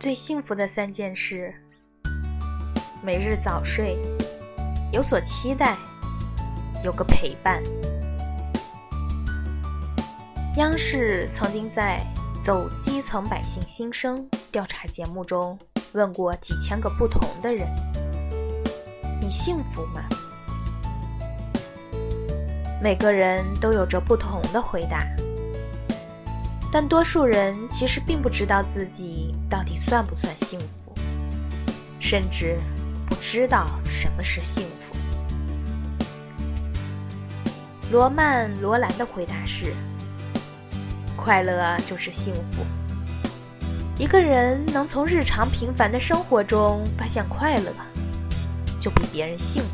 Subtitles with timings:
[0.00, 1.52] 最幸福的三件事：
[3.02, 3.98] 每日早睡，
[4.94, 5.76] 有所期待，
[6.82, 7.62] 有个陪伴。
[10.56, 12.00] 央视曾经在
[12.46, 15.58] 《走基层百姓心声》调查节目中
[15.92, 17.68] 问过几千个不同的人
[19.20, 20.00] ：“你幸福吗？”
[22.82, 25.06] 每个人都有着不同的回答。
[26.72, 30.94] 但多数人其实并不知道自己到底算不算幸福，
[31.98, 32.58] 甚至
[33.08, 34.96] 不知道什么是幸福。
[37.90, 39.74] 罗曼·罗兰的回答是：
[41.16, 42.64] 快乐就是幸福。
[43.98, 47.72] 一个人能从日常平凡的生活中发现快乐，
[48.78, 49.68] 就比别人幸福。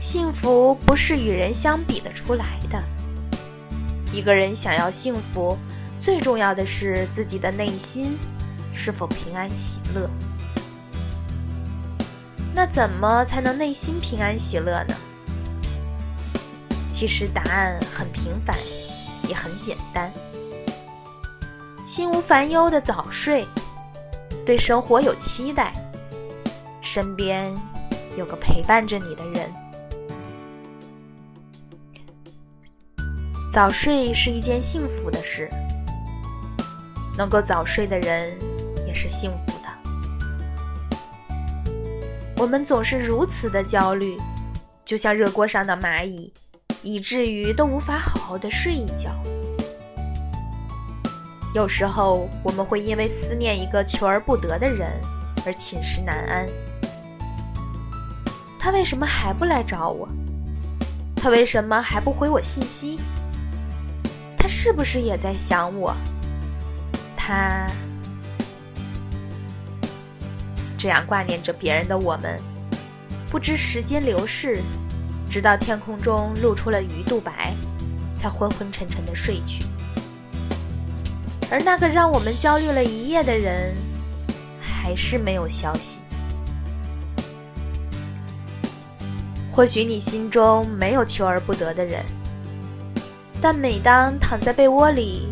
[0.00, 2.82] 幸福不是与人相比的出来的。
[4.12, 5.56] 一个人想要幸福，
[6.00, 8.16] 最重要的是自己的内心
[8.74, 10.08] 是否平安喜乐。
[12.54, 14.94] 那怎么才能内心平安喜乐呢？
[16.92, 18.56] 其实答案很平凡，
[19.28, 20.10] 也很简单：
[21.86, 23.46] 心无烦忧的早睡，
[24.44, 25.72] 对生活有期待，
[26.80, 27.54] 身边
[28.16, 29.67] 有个陪伴着你的人。
[33.50, 35.48] 早睡是一件幸福的事，
[37.16, 38.30] 能够早睡的人
[38.86, 39.68] 也是幸福的。
[42.36, 44.18] 我们总是如此的焦虑，
[44.84, 46.30] 就像热锅上的蚂蚁，
[46.82, 49.10] 以至于都无法好好的睡一觉。
[51.54, 54.90] 有时候我们会因为思念一个求而不得的人
[55.46, 56.46] 而寝食难安。
[58.58, 60.06] 他为什么还不来找我？
[61.16, 62.98] 他为什么还不回我信息？
[64.38, 65.94] 他是不是也在想我？
[67.16, 67.66] 他
[70.78, 72.40] 这样挂念着别人的我们，
[73.28, 74.62] 不知时间流逝，
[75.28, 77.52] 直到天空中露出了鱼肚白，
[78.16, 79.66] 才昏昏沉沉的睡去。
[81.50, 83.74] 而那个让我们焦虑了一夜的人，
[84.60, 86.00] 还是没有消息。
[89.50, 92.04] 或许你心中没有求而不得的人。
[93.40, 95.28] 但每当躺在被窝里，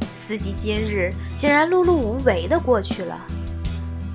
[0.00, 3.16] 思及今日竟然碌碌无为的过去了，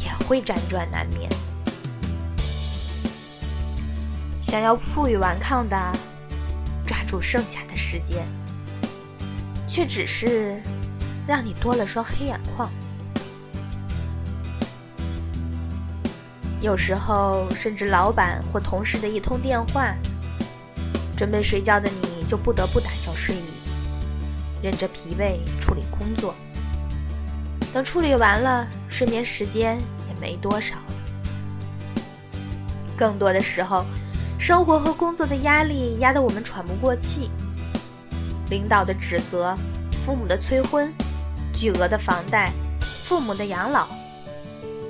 [0.00, 1.30] 也会辗转难眠。
[4.42, 5.76] 想要负隅顽抗的
[6.84, 8.26] 抓住剩下的时间，
[9.68, 10.60] 却只是
[11.24, 12.68] 让你多了双黑眼眶。
[16.60, 19.94] 有时候，甚至老板或同事的一通电话，
[21.16, 22.18] 准备睡觉的你。
[22.28, 22.90] 就不得不打，
[24.62, 26.34] 忍着疲惫处理工作。
[27.72, 30.82] 等处理完了，睡眠时间也没多少了。
[32.96, 33.84] 更多的时候，
[34.38, 37.30] 生活和工作的压力压得我们喘不过气。
[38.50, 39.54] 领导的指责，
[40.06, 40.92] 父母的催婚，
[41.52, 43.86] 巨额的房贷，父母的养老，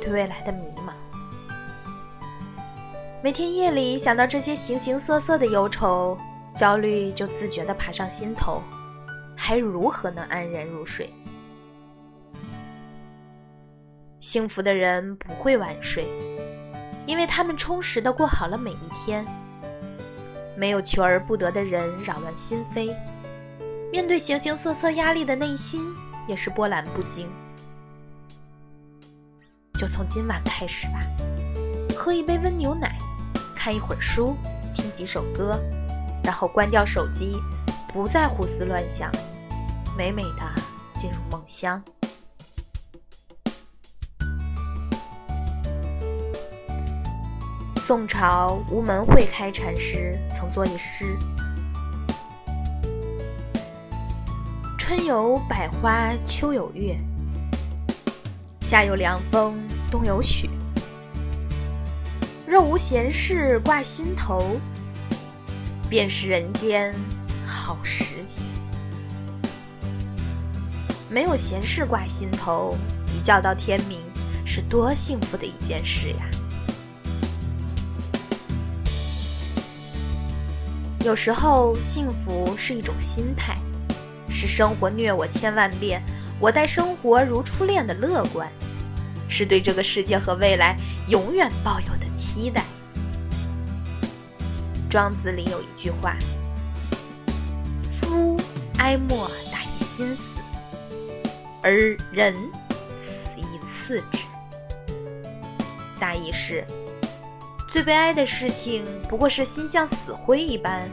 [0.00, 0.92] 对未来的迷茫。
[3.22, 6.18] 每天夜里想到这些形形色色的忧愁。
[6.56, 8.62] 焦虑就自觉地爬上心头，
[9.46, 11.12] 还如何能安然入睡？
[14.18, 16.08] 幸福的人不会晚睡，
[17.04, 19.22] 因为他们充实的过好了每一天。
[20.56, 22.90] 没有求而不得的人扰乱心扉，
[23.92, 25.94] 面对形形色色压力的内心
[26.26, 27.28] 也是波澜不惊。
[29.74, 31.00] 就从今晚开始吧，
[31.94, 32.96] 喝一杯温牛奶，
[33.54, 34.38] 看一会儿书，
[34.74, 35.60] 听几首歌。
[36.22, 37.36] 然后关掉手机，
[37.94, 39.08] 不再胡思乱想，
[39.96, 40.52] 美美的
[41.00, 41.80] 进入梦乡。
[47.86, 51.16] 宋朝吴门会开禅师曾作一诗
[54.76, 56.98] ：“春有百花，秋有月，
[58.60, 59.56] 夏有凉风，
[59.88, 60.50] 冬有雪。
[62.44, 64.58] 若无闲事挂心头。”
[65.88, 66.92] 便是人间
[67.64, 68.42] 好时节，
[71.08, 72.76] 没有闲事挂心头，
[73.06, 73.98] 一觉到天明，
[74.44, 76.28] 是多幸福的一件事呀！
[81.06, 83.56] 有时候，幸福是一种心态，
[84.28, 86.02] 是生活虐我千万遍，
[86.38, 88.46] 我待生活如初恋的乐观，
[89.26, 90.76] 是对这个世界和未来
[91.08, 92.62] 永远抱有的期待。
[94.90, 96.14] 庄子里有一句话
[98.84, 100.22] ：“哀莫大于心死。”
[101.64, 102.34] 而人
[103.00, 104.18] 死亦次之。
[105.98, 106.62] 大意是：
[107.72, 110.86] 最悲哀的事情，不过是心像死灰一般，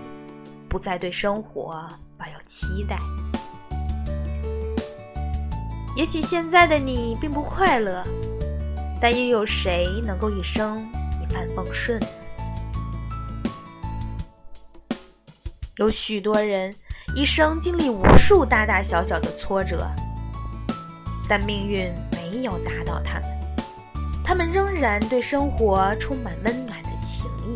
[0.70, 1.86] 不再对生活
[2.18, 2.96] 抱有期待。
[5.98, 8.02] 也许现在的你并不快乐，
[9.02, 10.90] 但又有谁能够一生
[11.22, 12.00] 一帆风顺？
[15.76, 16.74] 有许多人
[17.14, 19.86] 一生经历无数大大小小的挫折，
[21.28, 23.24] 但命运没有打倒他们，
[24.24, 27.56] 他们仍然对生活充满温暖的情谊。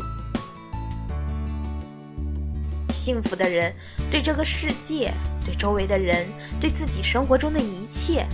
[2.94, 3.74] 幸福的人
[4.12, 5.12] 对这个世界。
[5.46, 6.28] 对周围的人，
[6.60, 8.26] 对自己生活中的一切，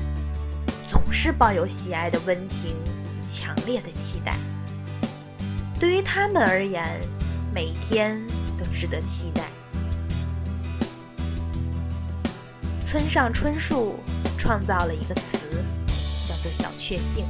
[0.90, 2.74] 总是抱有喜爱的温情、
[3.30, 4.34] 强烈的期待。
[5.78, 6.82] 对于他们而言，
[7.54, 8.18] 每天
[8.58, 9.44] 都值得期待。
[12.92, 13.96] 村上春树
[14.38, 15.24] 创造了一个词，
[16.28, 17.26] 叫做“小确幸”，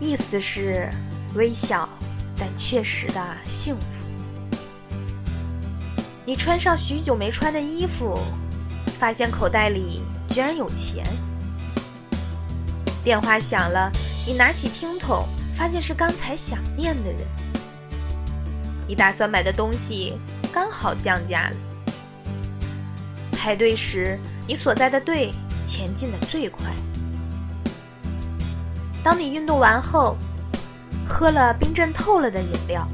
[0.00, 0.90] 意思是
[1.36, 1.88] 微笑
[2.36, 3.82] 但确实的幸福。
[6.26, 8.18] 你穿上许久没穿的衣服，
[8.98, 11.04] 发现口袋里居然有钱。
[13.04, 13.92] 电话响了，
[14.26, 15.24] 你拿起听筒，
[15.56, 17.20] 发现是刚才想念的人。
[18.88, 20.18] 你打算买的东西
[20.54, 21.56] 刚好降价了。
[23.32, 24.16] 排队时，
[24.46, 25.32] 你所在的队
[25.66, 26.66] 前进的最快。
[29.02, 30.16] 当你运动完后，
[31.08, 32.86] 喝了冰镇透了的饮料。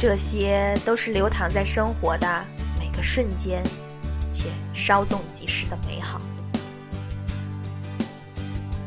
[0.00, 2.44] 这些都是流淌在生活的
[2.80, 3.62] 每个瞬间，
[4.32, 6.20] 且稍纵即逝的美好。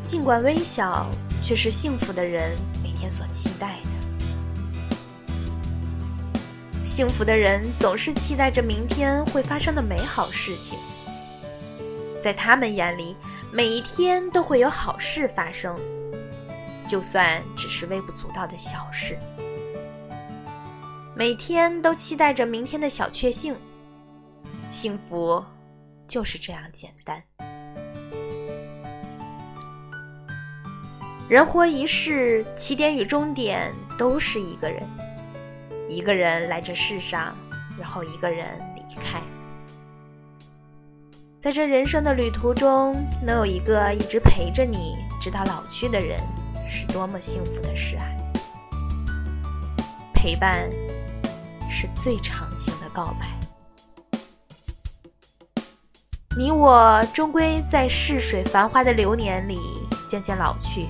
[0.05, 1.09] 尽管微小，
[1.41, 2.51] 却是幸福的人
[2.83, 3.90] 每天所期待的。
[7.01, 10.77] 幸福的人总是期待着明天会发生的美好事情，
[12.23, 13.15] 在他们眼里，
[13.51, 15.75] 每一天都会有好事发生，
[16.85, 19.17] 就算只是微不足道的小事。
[21.15, 23.55] 每天都期待着明天的小确幸，
[24.69, 25.43] 幸福
[26.07, 27.19] 就是这样简单。
[31.27, 34.83] 人活一世，起点与终点都是一个人，
[35.91, 37.35] 一个人来这世上，
[37.77, 39.21] 然后一个人离开。
[41.41, 46.17] 在这人生的旅途中，能有一个一直陪着你直到老去的人，
[46.69, 48.05] 是多么幸福的事啊！
[50.13, 50.69] 陪伴。
[51.73, 53.27] 是最长情的告白。
[56.37, 59.57] 你我终归在逝水繁华的流年里
[60.09, 60.87] 渐渐老去。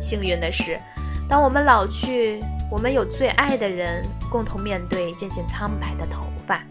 [0.00, 0.80] 幸运的是，
[1.28, 2.40] 当我们老去，
[2.70, 6.62] 我们有最爱的人共同面对渐渐苍白的头发，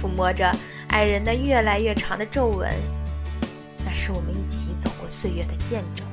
[0.00, 0.50] 抚摸着
[0.88, 2.70] 爱人的越来越长的皱纹，
[3.84, 6.06] 那是我们一起走过岁月的见证。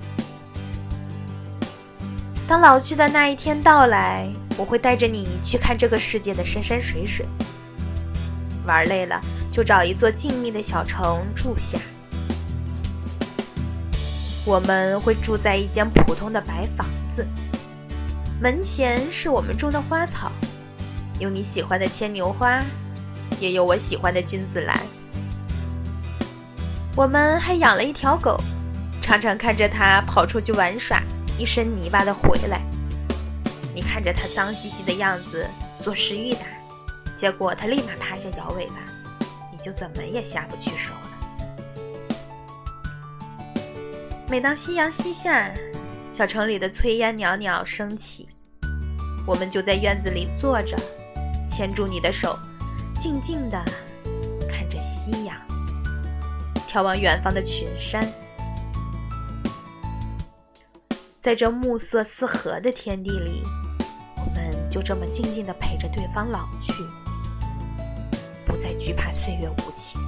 [2.47, 4.27] 当老去的那一天到来。
[4.55, 7.25] 我会带着你去看这个世界的山山水水，
[8.67, 9.19] 玩累了
[9.51, 11.75] 就找一座静谧的小城住下。
[14.45, 17.27] 我们会住在一间普通的白房子，
[18.43, 20.29] 门前是我们种的花草，
[21.17, 22.61] 有你喜欢的牵牛花，
[23.39, 24.77] 也有我喜欢的君子兰。
[26.93, 28.37] 我们还养了一条狗，
[29.01, 31.01] 常常看着它跑出去玩耍，
[31.39, 32.59] 一身泥巴的回来。
[33.73, 35.47] 你看着它脏兮兮的样子，
[35.81, 36.41] 做食欲打，
[37.17, 38.75] 结果它立马趴下摇尾巴，
[39.53, 41.09] 你就怎么也下不去手了。
[44.27, 45.49] 每当夕阳西下，
[46.11, 48.27] 小城里的炊烟袅袅升起，
[49.25, 50.75] 我们就在院子里坐着，
[51.49, 52.37] 牵住你的手，
[52.99, 53.63] 静静地
[54.49, 55.35] 看着夕阳，
[56.67, 58.05] 眺望远方的群山，
[61.21, 63.43] 在这暮色四合的天地里。
[64.25, 66.73] 我们就这么静静地陪着对方老去，
[68.45, 70.01] 不再惧怕岁月无情。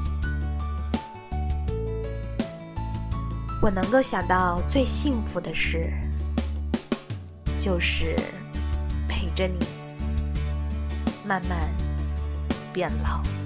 [3.62, 5.92] 我能够想到最幸福的事，
[7.60, 8.16] 就是
[9.36, 9.60] 着你
[11.26, 11.60] 慢慢
[12.74, 13.45] 变老。